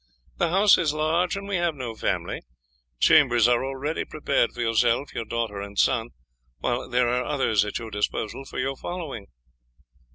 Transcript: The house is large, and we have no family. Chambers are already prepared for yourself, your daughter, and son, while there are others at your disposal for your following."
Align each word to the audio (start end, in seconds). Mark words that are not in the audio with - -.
The 0.37 0.49
house 0.49 0.79
is 0.79 0.95
large, 0.95 1.37
and 1.37 1.47
we 1.47 1.57
have 1.57 1.75
no 1.75 1.93
family. 1.93 2.41
Chambers 2.99 3.47
are 3.47 3.63
already 3.63 4.03
prepared 4.03 4.51
for 4.51 4.61
yourself, 4.61 5.13
your 5.13 5.25
daughter, 5.25 5.61
and 5.61 5.77
son, 5.77 6.09
while 6.57 6.89
there 6.89 7.09
are 7.09 7.23
others 7.23 7.63
at 7.65 7.77
your 7.77 7.91
disposal 7.91 8.43
for 8.43 8.57
your 8.57 8.75
following." 8.75 9.27